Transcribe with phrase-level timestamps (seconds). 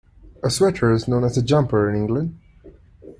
[0.43, 2.39] A sweater is known as a jumper in England.